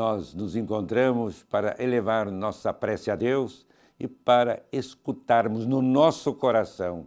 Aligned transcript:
nós 0.00 0.32
nos 0.32 0.56
encontramos 0.56 1.42
para 1.42 1.76
elevar 1.78 2.30
nossa 2.30 2.72
prece 2.72 3.10
a 3.10 3.16
Deus 3.16 3.66
e 3.98 4.08
para 4.08 4.64
escutarmos 4.72 5.66
no 5.66 5.82
nosso 5.82 6.32
coração 6.32 7.06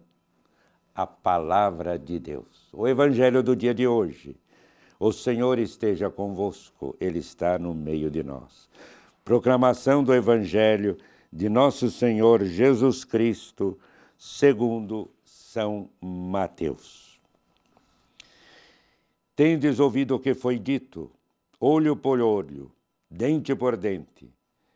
a 0.94 1.08
palavra 1.08 1.98
de 1.98 2.20
Deus. 2.20 2.70
O 2.72 2.88
evangelho 2.88 3.42
do 3.42 3.56
dia 3.56 3.74
de 3.74 3.88
hoje. 3.88 4.38
O 5.00 5.12
Senhor 5.12 5.58
esteja 5.58 6.08
convosco, 6.08 6.96
Ele 7.00 7.18
está 7.18 7.58
no 7.58 7.74
meio 7.74 8.12
de 8.12 8.22
nós. 8.22 8.70
Proclamação 9.26 10.04
do 10.04 10.14
evangelho 10.14 10.96
de 11.32 11.50
nosso 11.50 11.90
Senhor 11.90 12.46
Jesus 12.46 13.04
Cristo, 13.04 13.76
segundo 14.16 15.10
São 15.26 15.90
Mateus. 16.00 17.20
Tendes 19.36 19.80
ouvido 19.80 20.14
o 20.14 20.20
que 20.20 20.36
foi 20.36 20.60
dito, 20.60 21.10
olho 21.60 21.96
por 21.96 22.22
olho, 22.22 22.72
dente 23.14 23.56
por 23.56 23.78
dente. 23.78 24.34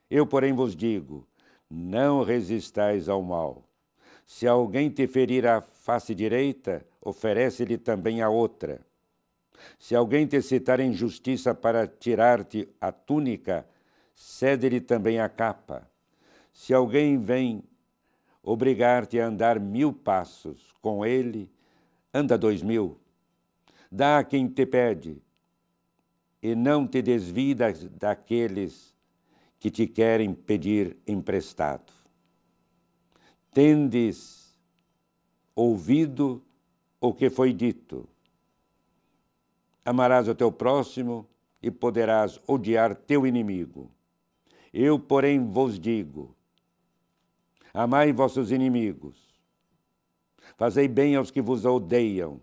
Eu, 0.09 0.27
porém, 0.27 0.53
vos 0.53 0.75
digo: 0.75 1.27
não 1.69 2.23
resistais 2.23 3.09
ao 3.09 3.21
mal. 3.23 3.67
Se 4.25 4.45
alguém 4.45 4.89
te 4.89 5.07
ferir 5.07 5.47
a 5.47 5.61
face 5.61 6.13
direita, 6.13 6.85
oferece-lhe 7.01 7.77
também 7.77 8.21
a 8.21 8.29
outra. 8.29 8.79
Se 9.79 9.95
alguém 9.95 10.27
te 10.27 10.41
citar 10.41 10.79
injustiça 10.79 11.55
para 11.55 11.87
tirar-te 11.87 12.69
a 12.79 12.91
túnica, 12.91 13.67
cede-lhe 14.13 14.81
também 14.81 15.19
a 15.19 15.27
capa. 15.27 15.89
Se 16.53 16.73
alguém 16.73 17.17
vem 17.17 17.63
obrigar-te 18.43 19.19
a 19.19 19.27
andar 19.27 19.59
mil 19.59 19.91
passos 19.91 20.73
com 20.81 21.05
ele, 21.05 21.49
anda 22.13 22.37
dois 22.37 22.61
mil. 22.61 22.99
Dá 23.91 24.19
a 24.19 24.23
quem 24.23 24.47
te 24.47 24.65
pede, 24.65 25.21
e 26.41 26.55
não 26.55 26.87
te 26.87 27.01
desvie 27.01 27.55
daqueles 27.55 28.95
que 29.59 29.71
te 29.71 29.87
querem 29.87 30.33
pedir 30.33 30.97
emprestado. 31.07 31.91
Tendes 33.51 34.55
ouvido 35.55 36.43
o 37.01 37.13
que 37.13 37.29
foi 37.29 37.53
dito. 37.53 38.07
Amarás 39.83 40.27
o 40.27 40.35
teu 40.35 40.51
próximo 40.51 41.27
e 41.61 41.71
poderás 41.71 42.39
odiar 42.47 42.95
teu 42.95 43.25
inimigo. 43.25 43.89
Eu, 44.71 44.99
porém, 44.99 45.43
vos 45.43 45.79
digo: 45.79 46.35
amai 47.73 48.13
vossos 48.13 48.51
inimigos, 48.51 49.17
fazei 50.55 50.87
bem 50.87 51.15
aos 51.15 51.31
que 51.31 51.41
vos 51.41 51.65
odeiam, 51.65 52.39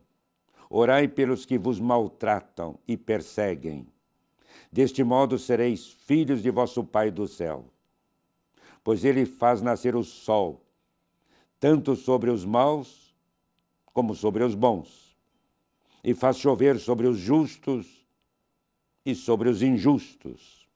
orai 0.76 1.06
pelos 1.08 1.44
que 1.46 1.58
vos 1.58 1.78
maltratam 1.78 2.78
e 2.86 2.96
perseguem 2.96 3.86
Deste 4.74 5.04
modo 5.04 5.38
sereis 5.38 5.86
filhos 5.86 6.42
de 6.42 6.50
vosso 6.50 6.82
Pai 6.82 7.08
do 7.08 7.28
céu. 7.28 7.64
Pois 8.82 9.04
ele 9.04 9.24
faz 9.24 9.62
nascer 9.62 9.94
o 9.94 10.02
sol, 10.02 10.66
tanto 11.60 11.94
sobre 11.94 12.28
os 12.28 12.44
maus 12.44 13.14
como 13.92 14.16
sobre 14.16 14.42
os 14.42 14.56
bons, 14.56 15.16
e 16.02 16.12
faz 16.12 16.38
chover 16.38 16.80
sobre 16.80 17.06
os 17.06 17.16
justos 17.16 18.04
e 19.06 19.14
sobre 19.14 19.48
os 19.48 19.62
injustos. 19.62 20.68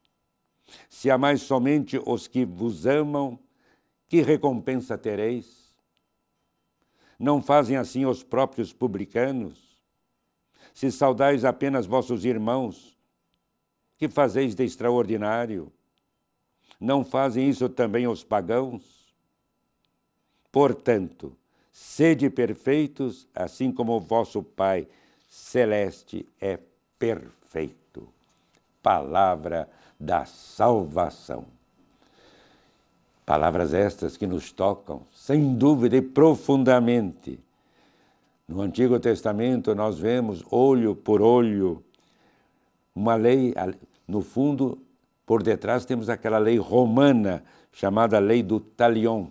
Se 0.88 1.10
amais 1.10 1.42
somente 1.42 2.00
os 2.06 2.28
que 2.28 2.44
vos 2.44 2.86
amam, 2.86 3.36
que 4.06 4.22
recompensa 4.22 4.96
tereis? 4.96 5.74
Não 7.18 7.42
fazem 7.42 7.76
assim 7.76 8.06
os 8.06 8.22
próprios 8.22 8.72
publicanos? 8.72 9.67
Se 10.78 10.92
saudais 10.92 11.44
apenas 11.44 11.86
vossos 11.86 12.24
irmãos, 12.24 12.96
que 13.96 14.08
fazeis 14.08 14.54
de 14.54 14.62
extraordinário? 14.62 15.72
Não 16.78 17.04
fazem 17.04 17.48
isso 17.48 17.68
também 17.68 18.06
os 18.06 18.22
pagãos? 18.22 19.12
Portanto, 20.52 21.36
sede 21.72 22.30
perfeitos, 22.30 23.26
assim 23.34 23.72
como 23.72 23.96
o 23.96 23.98
vosso 23.98 24.40
Pai 24.40 24.86
celeste 25.28 26.24
é 26.40 26.60
perfeito. 26.96 28.08
Palavra 28.80 29.68
da 29.98 30.26
salvação. 30.26 31.44
Palavras 33.26 33.74
estas 33.74 34.16
que 34.16 34.28
nos 34.28 34.52
tocam, 34.52 35.02
sem 35.12 35.56
dúvida 35.56 35.96
e 35.96 36.02
profundamente. 36.02 37.40
No 38.48 38.62
Antigo 38.62 38.98
Testamento, 38.98 39.74
nós 39.74 39.98
vemos 39.98 40.42
olho 40.50 40.96
por 40.96 41.20
olho, 41.20 41.84
uma 42.94 43.14
lei, 43.14 43.54
no 44.06 44.22
fundo, 44.22 44.78
por 45.26 45.42
detrás 45.42 45.84
temos 45.84 46.08
aquela 46.08 46.38
lei 46.38 46.56
romana 46.56 47.44
chamada 47.70 48.18
lei 48.18 48.42
do 48.42 48.58
talion. 48.58 49.28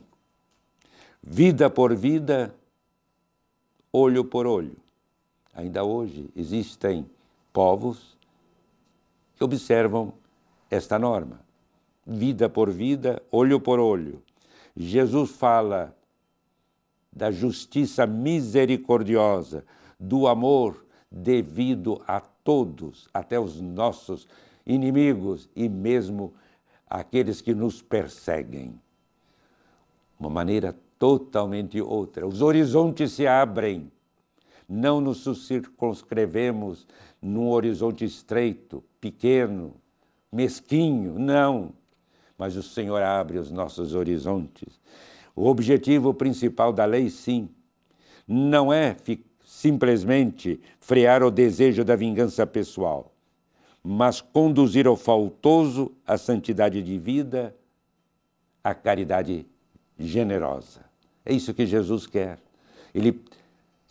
Vida 1.24 1.68
por 1.68 1.96
vida, 1.96 2.54
olho 3.92 4.24
por 4.24 4.46
olho. 4.46 4.78
Ainda 5.52 5.84
hoje 5.84 6.30
existem 6.36 7.10
povos 7.52 8.16
que 9.36 9.44
observam 9.44 10.14
esta 10.70 11.00
norma. 11.00 11.42
Vida 12.06 12.48
por 12.48 12.70
vida, 12.70 13.20
olho 13.32 13.60
por 13.60 13.80
olho. 13.80 14.22
Jesus 14.76 15.32
fala 15.32 15.97
da 17.18 17.32
justiça 17.32 18.06
misericordiosa, 18.06 19.66
do 20.00 20.28
amor 20.28 20.86
devido 21.12 22.02
a 22.08 22.22
todos, 22.22 23.10
até 23.14 23.40
os 23.40 23.60
nossos 23.60 24.28
inimigos 24.66 25.50
e 25.56 25.68
mesmo 25.68 26.34
aqueles 26.88 27.42
que 27.42 27.54
nos 27.54 27.82
perseguem. 27.82 28.80
Uma 30.20 30.30
maneira 30.30 30.76
totalmente 31.00 31.82
outra. 31.82 32.26
Os 32.28 32.42
horizontes 32.42 33.12
se 33.14 33.26
abrem. 33.26 33.92
Não 34.70 35.00
nos 35.00 35.24
circunscrevemos 35.48 36.88
num 37.22 37.50
horizonte 37.50 38.04
estreito, 38.04 38.84
pequeno, 39.00 39.74
mesquinho, 40.32 41.18
não. 41.18 41.74
Mas 42.38 42.56
o 42.56 42.64
Senhor 42.64 43.02
abre 43.02 43.38
os 43.38 43.50
nossos 43.50 43.96
horizontes. 43.96 44.80
O 45.38 45.46
objetivo 45.46 46.16
principal 46.16 46.74
da 46.74 46.84
lei, 46.84 47.12
sim, 47.12 47.48
não 48.28 48.74
é 48.74 48.98
simplesmente 49.46 50.60
frear 50.80 51.22
o 51.22 51.30
desejo 51.30 51.86
da 51.86 51.96
vingança 51.96 52.48
pessoal, 52.48 53.14
mas 53.84 54.20
conduzir 54.20 54.88
o 54.88 54.96
faltoso 54.96 55.92
à 56.08 56.18
santidade 56.18 56.82
de 56.82 56.98
vida, 56.98 57.56
à 58.64 58.74
caridade 58.74 59.46
generosa. 60.00 60.84
É 61.24 61.32
isso 61.32 61.54
que 61.54 61.68
Jesus 61.68 62.08
quer. 62.08 62.40
Ele, 62.92 63.24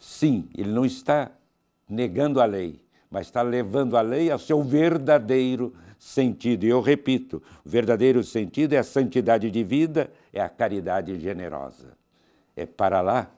sim, 0.00 0.48
ele 0.52 0.72
não 0.72 0.84
está 0.84 1.30
negando 1.88 2.40
a 2.40 2.44
lei, 2.44 2.80
mas 3.10 3.26
está 3.26 3.42
levando 3.42 3.96
a 3.96 4.00
lei 4.00 4.30
ao 4.30 4.38
seu 4.38 4.62
verdadeiro 4.62 5.74
sentido. 5.98 6.64
E 6.64 6.68
eu 6.68 6.80
repito: 6.80 7.42
o 7.64 7.68
verdadeiro 7.68 8.22
sentido 8.22 8.74
é 8.74 8.78
a 8.78 8.84
santidade 8.84 9.50
de 9.50 9.64
vida, 9.64 10.10
é 10.32 10.40
a 10.40 10.48
caridade 10.48 11.18
generosa. 11.18 11.96
É 12.54 12.66
para 12.66 13.00
lá 13.00 13.30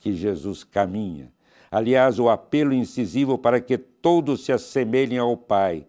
que 0.00 0.12
Jesus 0.12 0.64
caminha. 0.64 1.32
Aliás, 1.70 2.18
o 2.18 2.28
apelo 2.28 2.72
incisivo 2.72 3.36
para 3.36 3.60
que 3.60 3.76
todos 3.76 4.44
se 4.44 4.52
assemelhem 4.52 5.18
ao 5.18 5.36
Pai, 5.36 5.86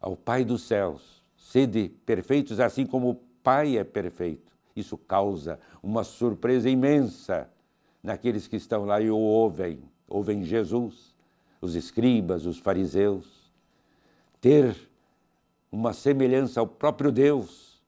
ao 0.00 0.16
Pai 0.16 0.44
dos 0.44 0.62
céus. 0.62 1.22
Sede 1.36 1.90
perfeitos 2.04 2.58
assim 2.60 2.84
como 2.84 3.10
o 3.10 3.14
Pai 3.14 3.78
é 3.78 3.84
perfeito. 3.84 4.52
Isso 4.74 4.98
causa 4.98 5.58
uma 5.82 6.02
surpresa 6.02 6.68
imensa 6.68 7.48
naqueles 8.02 8.46
que 8.46 8.56
estão 8.56 8.84
lá 8.84 9.00
e 9.00 9.10
o 9.10 9.16
ouvem, 9.16 9.78
ouvem 10.08 10.44
Jesus, 10.44 11.13
os 11.64 11.74
escribas, 11.74 12.46
os 12.46 12.58
fariseus. 12.58 13.26
Ter 14.40 14.76
uma 15.72 15.92
semelhança 15.92 16.60
ao 16.60 16.66
próprio 16.66 17.10
Deus, 17.10 17.82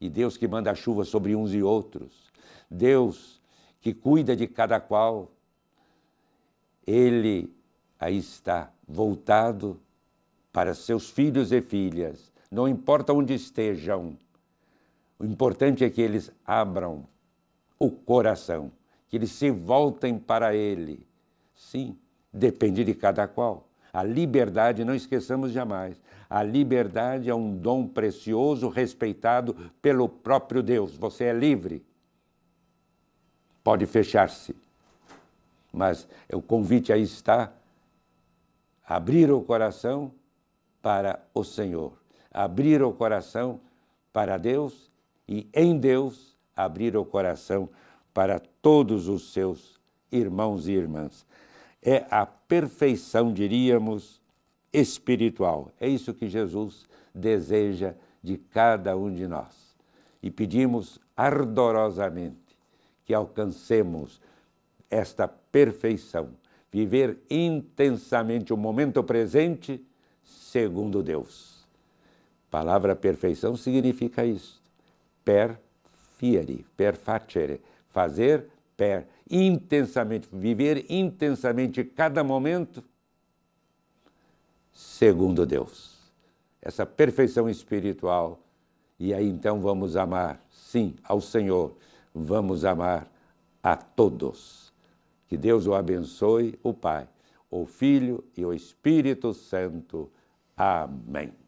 e 0.00 0.08
Deus 0.08 0.36
que 0.36 0.46
manda 0.46 0.70
a 0.70 0.74
chuva 0.74 1.04
sobre 1.04 1.34
uns 1.34 1.52
e 1.52 1.62
outros, 1.62 2.12
Deus 2.70 3.40
que 3.80 3.94
cuida 3.94 4.36
de 4.36 4.46
cada 4.46 4.78
qual, 4.78 5.30
ele 6.86 7.52
aí 7.98 8.18
está, 8.18 8.70
voltado 8.86 9.80
para 10.52 10.74
seus 10.74 11.10
filhos 11.10 11.50
e 11.50 11.60
filhas, 11.60 12.32
não 12.50 12.68
importa 12.68 13.12
onde 13.12 13.34
estejam. 13.34 14.16
O 15.18 15.24
importante 15.24 15.84
é 15.84 15.90
que 15.90 16.00
eles 16.00 16.30
abram 16.44 17.06
o 17.78 17.90
coração, 17.90 18.70
que 19.08 19.16
eles 19.16 19.32
se 19.32 19.50
voltem 19.50 20.18
para 20.18 20.54
Ele. 20.54 21.06
Sim, 21.54 21.96
depende 22.32 22.84
de 22.84 22.94
cada 22.94 23.26
qual. 23.26 23.68
A 23.92 24.02
liberdade, 24.02 24.84
não 24.84 24.94
esqueçamos 24.94 25.50
jamais, 25.50 26.00
a 26.28 26.42
liberdade 26.42 27.30
é 27.30 27.34
um 27.34 27.56
dom 27.56 27.86
precioso, 27.86 28.68
respeitado 28.68 29.54
pelo 29.80 30.08
próprio 30.08 30.62
Deus. 30.62 30.96
Você 30.96 31.24
é 31.24 31.32
livre. 31.32 31.84
Pode 33.64 33.86
fechar-se 33.86 34.54
mas 35.72 36.08
o 36.32 36.42
convite 36.42 36.92
aí 36.92 37.02
está 37.02 37.52
abrir 38.86 39.30
o 39.30 39.40
coração 39.42 40.12
para 40.80 41.22
o 41.34 41.44
Senhor, 41.44 41.92
abrir 42.32 42.82
o 42.82 42.92
coração 42.92 43.60
para 44.12 44.38
Deus 44.38 44.90
e 45.28 45.48
em 45.52 45.78
Deus 45.78 46.36
abrir 46.56 46.96
o 46.96 47.04
coração 47.04 47.68
para 48.14 48.40
todos 48.62 49.08
os 49.08 49.32
seus 49.32 49.78
irmãos 50.10 50.66
e 50.66 50.72
irmãs. 50.72 51.26
É 51.82 52.06
a 52.10 52.26
perfeição, 52.26 53.32
diríamos, 53.32 54.20
espiritual. 54.72 55.72
É 55.80 55.88
isso 55.88 56.12
que 56.14 56.28
Jesus 56.28 56.86
deseja 57.14 57.94
de 58.22 58.36
cada 58.36 58.96
um 58.96 59.12
de 59.12 59.26
nós. 59.26 59.76
E 60.22 60.30
pedimos 60.30 60.98
ardorosamente 61.16 62.36
que 63.04 63.14
alcancemos 63.14 64.20
esta 64.90 65.28
perfeição, 65.28 66.30
viver 66.70 67.18
intensamente 67.30 68.52
o 68.52 68.56
momento 68.56 69.02
presente 69.02 69.82
segundo 70.22 71.02
Deus. 71.02 71.66
Palavra 72.50 72.96
perfeição 72.96 73.56
significa 73.56 74.24
isso. 74.24 74.60
Per 75.24 75.58
fieri, 76.16 76.64
per 76.76 76.96
facere, 76.96 77.60
fazer 77.88 78.46
per 78.76 79.06
intensamente, 79.30 80.28
viver 80.32 80.86
intensamente 80.88 81.84
cada 81.84 82.22
momento 82.22 82.82
segundo 84.78 85.44
Deus. 85.44 85.96
Essa 86.62 86.86
perfeição 86.86 87.48
espiritual. 87.48 88.40
E 88.98 89.12
aí 89.12 89.28
então 89.28 89.60
vamos 89.60 89.96
amar, 89.96 90.44
sim, 90.50 90.94
ao 91.04 91.20
Senhor, 91.20 91.76
vamos 92.14 92.64
amar 92.64 93.08
a 93.62 93.76
todos. 93.76 94.72
Que 95.28 95.36
Deus 95.36 95.66
o 95.66 95.74
abençoe, 95.74 96.58
o 96.62 96.72
Pai, 96.72 97.08
o 97.50 97.66
Filho 97.66 98.24
e 98.36 98.44
o 98.44 98.52
Espírito 98.52 99.34
Santo. 99.34 100.10
Amém. 100.56 101.47